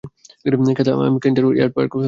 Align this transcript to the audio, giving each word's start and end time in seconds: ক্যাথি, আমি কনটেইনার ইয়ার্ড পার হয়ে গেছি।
ক্যাথি, 0.75 0.89
আমি 1.01 1.19
কনটেইনার 1.19 1.55
ইয়ার্ড 1.57 1.73
পার 1.73 1.85
হয়ে 1.85 1.89
গেছি। 1.89 1.97